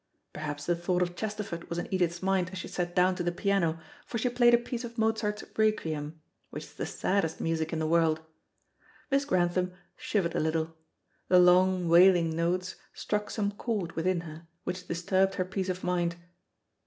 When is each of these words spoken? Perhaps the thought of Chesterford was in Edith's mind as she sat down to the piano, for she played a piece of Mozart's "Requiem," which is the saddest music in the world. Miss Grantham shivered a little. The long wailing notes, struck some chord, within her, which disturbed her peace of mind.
Perhaps 0.33 0.65
the 0.65 0.75
thought 0.75 1.03
of 1.03 1.15
Chesterford 1.15 1.69
was 1.69 1.77
in 1.77 1.87
Edith's 1.93 2.23
mind 2.23 2.49
as 2.49 2.57
she 2.57 2.67
sat 2.67 2.95
down 2.95 3.13
to 3.13 3.21
the 3.21 3.31
piano, 3.31 3.79
for 4.07 4.17
she 4.17 4.29
played 4.29 4.55
a 4.55 4.57
piece 4.57 4.83
of 4.83 4.97
Mozart's 4.97 5.43
"Requiem," 5.55 6.19
which 6.49 6.63
is 6.63 6.73
the 6.73 6.87
saddest 6.87 7.39
music 7.39 7.71
in 7.71 7.77
the 7.77 7.85
world. 7.85 8.19
Miss 9.11 9.25
Grantham 9.25 9.73
shivered 9.95 10.33
a 10.33 10.39
little. 10.39 10.75
The 11.27 11.37
long 11.37 11.87
wailing 11.87 12.35
notes, 12.35 12.77
struck 12.95 13.29
some 13.29 13.51
chord, 13.51 13.91
within 13.91 14.21
her, 14.21 14.47
which 14.63 14.87
disturbed 14.87 15.35
her 15.35 15.45
peace 15.45 15.69
of 15.69 15.83
mind. 15.83 16.15